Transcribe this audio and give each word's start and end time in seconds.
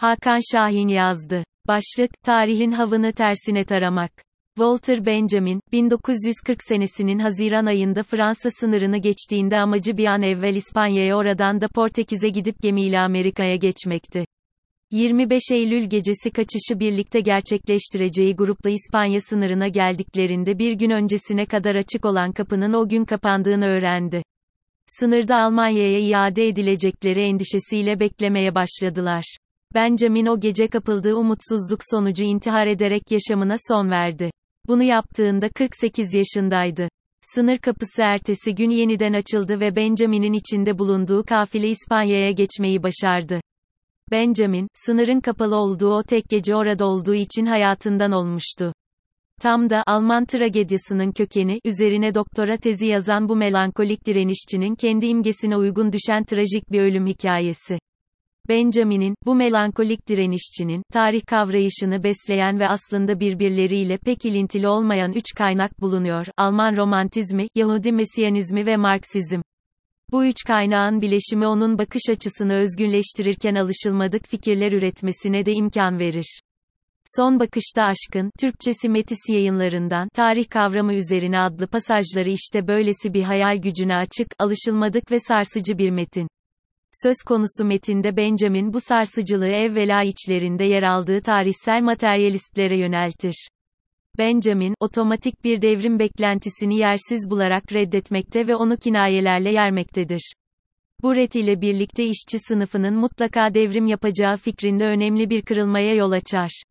Hakan 0.00 0.40
Şahin 0.52 0.88
yazdı. 0.88 1.44
Başlık, 1.68 2.10
tarihin 2.22 2.72
havını 2.72 3.12
tersine 3.12 3.64
taramak. 3.64 4.12
Walter 4.56 5.06
Benjamin, 5.06 5.60
1940 5.72 6.58
senesinin 6.62 7.18
Haziran 7.18 7.66
ayında 7.66 8.02
Fransa 8.02 8.48
sınırını 8.60 8.98
geçtiğinde 8.98 9.58
amacı 9.58 9.96
bir 9.96 10.06
an 10.06 10.22
evvel 10.22 10.54
İspanya'ya 10.54 11.16
oradan 11.16 11.60
da 11.60 11.68
Portekiz'e 11.68 12.28
gidip 12.28 12.62
gemiyle 12.62 13.00
Amerika'ya 13.00 13.56
geçmekti. 13.56 14.24
25 14.90 15.42
Eylül 15.52 15.84
gecesi 15.84 16.30
kaçışı 16.30 16.80
birlikte 16.80 17.20
gerçekleştireceği 17.20 18.36
grupla 18.36 18.70
İspanya 18.70 19.20
sınırına 19.20 19.68
geldiklerinde 19.68 20.58
bir 20.58 20.72
gün 20.72 20.90
öncesine 20.90 21.46
kadar 21.46 21.74
açık 21.74 22.04
olan 22.04 22.32
kapının 22.32 22.72
o 22.72 22.88
gün 22.88 23.04
kapandığını 23.04 23.66
öğrendi. 23.66 24.22
Sınırda 24.86 25.36
Almanya'ya 25.36 25.98
iade 25.98 26.48
edilecekleri 26.48 27.22
endişesiyle 27.22 28.00
beklemeye 28.00 28.54
başladılar. 28.54 29.24
Benjamin 29.74 30.26
o 30.26 30.40
gece 30.40 30.68
kapıldığı 30.68 31.14
umutsuzluk 31.14 31.80
sonucu 31.90 32.24
intihar 32.24 32.66
ederek 32.66 33.02
yaşamına 33.10 33.54
son 33.68 33.90
verdi. 33.90 34.30
Bunu 34.68 34.82
yaptığında 34.82 35.48
48 35.48 36.14
yaşındaydı. 36.14 36.88
Sınır 37.34 37.58
kapısı 37.58 38.02
ertesi 38.02 38.54
gün 38.54 38.70
yeniden 38.70 39.12
açıldı 39.12 39.60
ve 39.60 39.76
Benjamin'in 39.76 40.32
içinde 40.32 40.78
bulunduğu 40.78 41.24
kafile 41.24 41.68
İspanya'ya 41.68 42.30
geçmeyi 42.30 42.82
başardı. 42.82 43.40
Benjamin, 44.10 44.68
sınırın 44.86 45.20
kapalı 45.20 45.56
olduğu 45.56 45.94
o 45.94 46.02
tek 46.02 46.28
gece 46.28 46.56
orada 46.56 46.86
olduğu 46.86 47.14
için 47.14 47.46
hayatından 47.46 48.12
olmuştu. 48.12 48.72
Tam 49.40 49.70
da 49.70 49.84
Alman 49.86 50.24
tragedyasının 50.24 51.12
kökeni 51.12 51.60
üzerine 51.64 52.14
doktora 52.14 52.56
tezi 52.56 52.86
yazan 52.86 53.28
bu 53.28 53.36
melankolik 53.36 54.06
direnişçinin 54.06 54.74
kendi 54.74 55.06
imgesine 55.06 55.56
uygun 55.56 55.92
düşen 55.92 56.24
trajik 56.24 56.72
bir 56.72 56.80
ölüm 56.80 57.06
hikayesi. 57.06 57.78
Benjamin'in, 58.50 59.14
bu 59.26 59.34
melankolik 59.34 60.08
direnişçinin, 60.08 60.82
tarih 60.92 61.26
kavrayışını 61.26 62.02
besleyen 62.04 62.60
ve 62.60 62.68
aslında 62.68 63.20
birbirleriyle 63.20 63.98
pek 63.98 64.24
ilintili 64.24 64.68
olmayan 64.68 65.12
üç 65.12 65.24
kaynak 65.36 65.80
bulunuyor, 65.80 66.26
Alman 66.36 66.76
romantizmi, 66.76 67.48
Yahudi 67.54 67.92
mesyanizmi 67.92 68.66
ve 68.66 68.76
Marksizm. 68.76 69.40
Bu 70.12 70.26
üç 70.26 70.36
kaynağın 70.46 71.00
bileşimi 71.00 71.46
onun 71.46 71.78
bakış 71.78 72.02
açısını 72.10 72.52
özgünleştirirken 72.52 73.54
alışılmadık 73.54 74.26
fikirler 74.26 74.72
üretmesine 74.72 75.46
de 75.46 75.52
imkan 75.52 75.98
verir. 75.98 76.40
Son 77.16 77.40
Bakışta 77.40 77.82
Aşkın, 77.82 78.30
Türkçesi 78.40 78.88
Metis 78.88 79.20
yayınlarından, 79.28 80.08
Tarih 80.14 80.48
Kavramı 80.50 80.94
Üzerine 80.94 81.40
adlı 81.40 81.66
pasajları 81.66 82.30
işte 82.30 82.68
böylesi 82.68 83.14
bir 83.14 83.22
hayal 83.22 83.56
gücüne 83.56 83.96
açık, 83.96 84.28
alışılmadık 84.38 85.12
ve 85.12 85.18
sarsıcı 85.18 85.78
bir 85.78 85.90
metin. 85.90 86.28
Söz 86.92 87.16
konusu 87.26 87.64
metinde 87.64 88.16
Benjamin 88.16 88.72
bu 88.72 88.80
sarsıcılığı 88.80 89.48
evvela 89.48 90.02
içlerinde 90.02 90.64
yer 90.64 90.82
aldığı 90.82 91.20
tarihsel 91.20 91.82
materyalistlere 91.82 92.78
yöneltir. 92.78 93.48
Benjamin, 94.18 94.74
otomatik 94.80 95.44
bir 95.44 95.62
devrim 95.62 95.98
beklentisini 95.98 96.78
yersiz 96.78 97.30
bularak 97.30 97.72
reddetmekte 97.72 98.46
ve 98.46 98.56
onu 98.56 98.76
kinayelerle 98.76 99.52
yermektedir. 99.52 100.32
Bu 101.02 101.14
ret 101.14 101.36
ile 101.36 101.60
birlikte 101.60 102.04
işçi 102.04 102.38
sınıfının 102.38 102.94
mutlaka 102.94 103.54
devrim 103.54 103.86
yapacağı 103.86 104.36
fikrinde 104.36 104.86
önemli 104.86 105.30
bir 105.30 105.42
kırılmaya 105.42 105.94
yol 105.94 106.10
açar. 106.10 106.62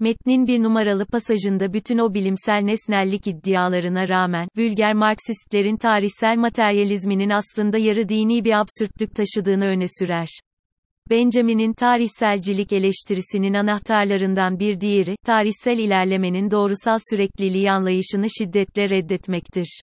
Metnin 0.00 0.46
bir 0.46 0.62
numaralı 0.62 1.06
pasajında 1.06 1.72
bütün 1.72 1.98
o 1.98 2.14
bilimsel 2.14 2.60
nesnellik 2.62 3.26
iddialarına 3.26 4.08
rağmen, 4.08 4.48
vulger 4.56 4.94
Marksistlerin 4.94 5.76
tarihsel 5.76 6.36
materyalizminin 6.36 7.30
aslında 7.30 7.78
yarı 7.78 8.08
dini 8.08 8.44
bir 8.44 8.60
absürtlük 8.60 9.14
taşıdığını 9.14 9.64
öne 9.64 9.86
sürer. 9.98 10.28
Benjamin'in 11.10 11.72
tarihselcilik 11.72 12.72
eleştirisinin 12.72 13.54
anahtarlarından 13.54 14.58
bir 14.58 14.80
diğeri, 14.80 15.16
tarihsel 15.26 15.78
ilerlemenin 15.78 16.50
doğrusal 16.50 16.98
sürekliliği 17.10 17.70
anlayışını 17.70 18.26
şiddetle 18.38 18.90
reddetmektir. 18.90 19.80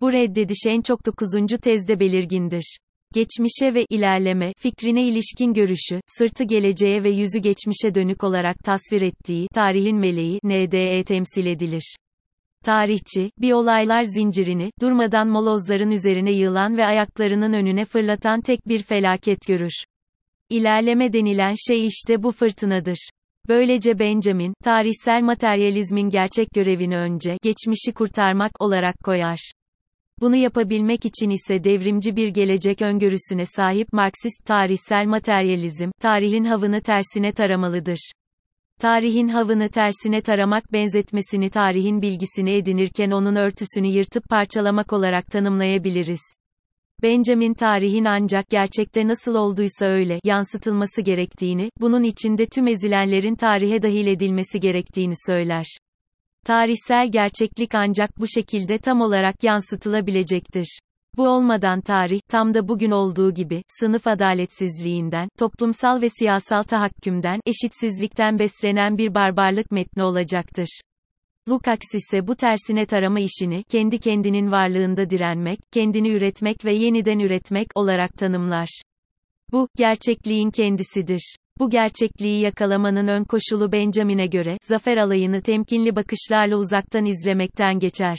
Bu 0.00 0.12
reddediş 0.12 0.66
en 0.66 0.80
çok 0.80 1.06
9. 1.06 1.28
tezde 1.62 2.00
belirgindir. 2.00 2.78
Geçmişe 3.14 3.74
ve 3.74 3.84
ilerleme 3.90 4.52
fikrine 4.58 5.04
ilişkin 5.04 5.52
görüşü, 5.52 6.00
sırtı 6.06 6.44
geleceğe 6.44 7.04
ve 7.04 7.10
yüzü 7.10 7.38
geçmişe 7.38 7.94
dönük 7.94 8.24
olarak 8.24 8.56
tasvir 8.64 9.02
ettiği 9.02 9.48
tarihin 9.54 9.96
meleği 9.96 10.40
NDE 10.44 11.04
temsil 11.04 11.46
edilir. 11.46 11.96
Tarihçi, 12.64 13.30
bir 13.38 13.52
olaylar 13.52 14.02
zincirini, 14.02 14.70
durmadan 14.80 15.28
molozların 15.28 15.90
üzerine 15.90 16.32
yığılan 16.32 16.76
ve 16.76 16.84
ayaklarının 16.84 17.52
önüne 17.52 17.84
fırlatan 17.84 18.40
tek 18.40 18.68
bir 18.68 18.82
felaket 18.82 19.46
görür. 19.46 19.74
İlerleme 20.50 21.12
denilen 21.12 21.54
şey 21.68 21.86
işte 21.86 22.22
bu 22.22 22.32
fırtınadır. 22.32 23.08
Böylece 23.48 23.98
Benjamin, 23.98 24.54
tarihsel 24.64 25.22
materyalizmin 25.22 26.08
gerçek 26.08 26.48
görevini 26.54 26.96
önce, 26.96 27.36
geçmişi 27.42 27.92
kurtarmak 27.94 28.52
olarak 28.60 28.94
koyar. 29.04 29.52
Bunu 30.20 30.36
yapabilmek 30.36 31.04
için 31.04 31.30
ise 31.30 31.64
devrimci 31.64 32.16
bir 32.16 32.28
gelecek 32.28 32.82
öngörüsüne 32.82 33.46
sahip 33.46 33.92
Marksist 33.92 34.46
tarihsel 34.46 35.06
materyalizm, 35.06 35.90
tarihin 36.00 36.44
havını 36.44 36.80
tersine 36.80 37.32
taramalıdır. 37.32 38.12
Tarihin 38.78 39.28
havını 39.28 39.68
tersine 39.68 40.20
taramak 40.20 40.72
benzetmesini 40.72 41.50
tarihin 41.50 42.02
bilgisini 42.02 42.54
edinirken 42.54 43.10
onun 43.10 43.36
örtüsünü 43.36 43.86
yırtıp 43.86 44.28
parçalamak 44.28 44.92
olarak 44.92 45.26
tanımlayabiliriz. 45.26 46.20
Benjamin 47.02 47.54
tarihin 47.54 48.04
ancak 48.04 48.48
gerçekte 48.48 49.08
nasıl 49.08 49.34
olduysa 49.34 49.86
öyle 49.86 50.20
yansıtılması 50.24 51.02
gerektiğini, 51.02 51.70
bunun 51.80 52.02
içinde 52.02 52.46
tüm 52.46 52.68
ezilenlerin 52.68 53.34
tarihe 53.34 53.82
dahil 53.82 54.06
edilmesi 54.06 54.60
gerektiğini 54.60 55.14
söyler. 55.26 55.66
Tarihsel 56.46 57.10
gerçeklik 57.10 57.74
ancak 57.74 58.18
bu 58.20 58.28
şekilde 58.28 58.78
tam 58.78 59.00
olarak 59.00 59.42
yansıtılabilecektir. 59.42 60.80
Bu 61.16 61.28
olmadan 61.28 61.80
tarih, 61.80 62.20
tam 62.28 62.54
da 62.54 62.68
bugün 62.68 62.90
olduğu 62.90 63.34
gibi, 63.34 63.62
sınıf 63.68 64.06
adaletsizliğinden, 64.06 65.28
toplumsal 65.38 66.02
ve 66.02 66.08
siyasal 66.08 66.62
tahakkümden, 66.62 67.40
eşitsizlikten 67.46 68.38
beslenen 68.38 68.98
bir 68.98 69.14
barbarlık 69.14 69.70
metni 69.70 70.02
olacaktır. 70.02 70.80
Lukács 71.48 71.94
ise 71.94 72.26
bu 72.26 72.36
tersine 72.36 72.86
tarama 72.86 73.20
işini, 73.20 73.64
kendi 73.64 73.98
kendinin 73.98 74.52
varlığında 74.52 75.10
direnmek, 75.10 75.58
kendini 75.72 76.08
üretmek 76.08 76.64
ve 76.64 76.74
yeniden 76.74 77.18
üretmek 77.18 77.66
olarak 77.74 78.12
tanımlar. 78.18 78.82
Bu, 79.52 79.68
gerçekliğin 79.76 80.50
kendisidir. 80.50 81.36
Bu 81.60 81.70
gerçekliği 81.70 82.40
yakalamanın 82.40 83.08
ön 83.08 83.24
koşulu 83.24 83.72
Benjamin'e 83.72 84.26
göre, 84.26 84.56
zafer 84.62 84.96
alayını 84.96 85.42
temkinli 85.42 85.96
bakışlarla 85.96 86.56
uzaktan 86.56 87.04
izlemekten 87.04 87.78
geçer. 87.78 88.18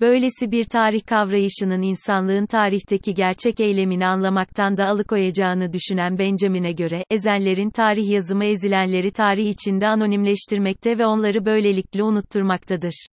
Böylesi 0.00 0.50
bir 0.50 0.64
tarih 0.64 1.00
kavrayışının 1.06 1.82
insanlığın 1.82 2.46
tarihteki 2.46 3.14
gerçek 3.14 3.60
eylemini 3.60 4.06
anlamaktan 4.06 4.76
da 4.76 4.86
alıkoyacağını 4.86 5.72
düşünen 5.72 6.18
Benjamin'e 6.18 6.72
göre, 6.72 7.04
ezenlerin 7.10 7.70
tarih 7.70 8.08
yazımı 8.08 8.44
ezilenleri 8.44 9.10
tarih 9.10 9.48
içinde 9.48 9.88
anonimleştirmekte 9.88 10.98
ve 10.98 11.06
onları 11.06 11.44
böylelikle 11.44 12.02
unutturmaktadır. 12.02 13.06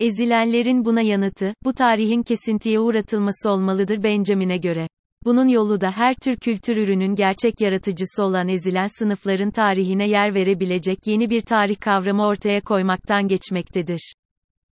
Ezilenlerin 0.00 0.84
buna 0.84 1.00
yanıtı, 1.00 1.54
bu 1.64 1.72
tarihin 1.72 2.22
kesintiye 2.22 2.80
uğratılması 2.80 3.50
olmalıdır 3.50 4.02
Benjamin'e 4.02 4.56
göre. 4.56 4.88
Bunun 5.24 5.48
yolu 5.48 5.80
da 5.80 5.90
her 5.90 6.14
tür 6.14 6.36
kültür 6.36 6.76
ürünün 6.76 7.14
gerçek 7.14 7.60
yaratıcısı 7.60 8.24
olan 8.24 8.48
ezilen 8.48 8.86
sınıfların 8.98 9.50
tarihine 9.50 10.08
yer 10.08 10.34
verebilecek 10.34 10.98
yeni 11.06 11.30
bir 11.30 11.40
tarih 11.40 11.80
kavramı 11.80 12.26
ortaya 12.26 12.60
koymaktan 12.60 13.28
geçmektedir. 13.28 14.12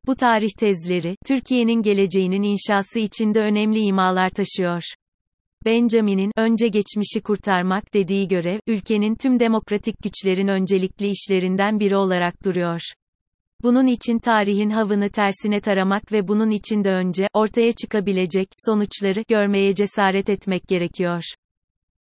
Bu 0.08 0.16
tarih 0.16 0.50
tezleri, 0.60 1.16
Türkiye'nin 1.26 1.82
geleceğinin 1.82 2.44
inşası 2.44 3.00
içinde 3.00 3.40
önemli 3.40 3.80
imalar 3.80 4.30
taşıyor. 4.30 4.84
Benjamin'in, 5.66 6.32
önce 6.36 6.68
geçmişi 6.68 7.22
kurtarmak 7.24 7.94
dediği 7.94 8.28
görev, 8.28 8.60
ülkenin 8.68 9.16
tüm 9.16 9.40
demokratik 9.40 9.96
güçlerin 10.04 10.48
öncelikli 10.48 11.08
işlerinden 11.08 11.80
biri 11.80 11.96
olarak 11.96 12.44
duruyor. 12.46 12.82
Bunun 13.64 13.88
için 13.88 14.20
tarihin 14.20 14.70
havını 14.70 15.10
tersine 15.10 15.62
taramak 15.62 16.12
ve 16.12 16.28
bunun 16.28 16.50
için 16.50 16.84
de 16.84 16.90
önce, 16.90 17.28
ortaya 17.34 17.72
çıkabilecek, 17.72 18.48
sonuçları, 18.66 19.24
görmeye 19.30 19.76
cesaret 19.76 20.30
etmek 20.30 20.68
gerekiyor. 20.68 21.24